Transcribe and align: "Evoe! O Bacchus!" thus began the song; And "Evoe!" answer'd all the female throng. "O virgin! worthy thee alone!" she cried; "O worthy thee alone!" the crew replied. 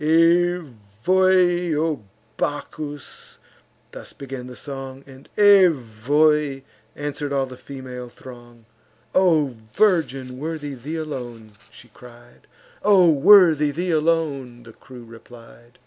"Evoe! 0.03 1.77
O 1.79 2.03
Bacchus!" 2.35 3.37
thus 3.91 4.13
began 4.13 4.47
the 4.47 4.55
song; 4.55 5.03
And 5.05 5.29
"Evoe!" 5.37 6.63
answer'd 6.95 7.31
all 7.31 7.45
the 7.45 7.55
female 7.55 8.09
throng. 8.09 8.65
"O 9.13 9.55
virgin! 9.75 10.39
worthy 10.39 10.73
thee 10.73 10.95
alone!" 10.97 11.51
she 11.69 11.89
cried; 11.89 12.47
"O 12.81 13.11
worthy 13.11 13.69
thee 13.69 13.91
alone!" 13.91 14.63
the 14.63 14.73
crew 14.73 15.03
replied. 15.05 15.77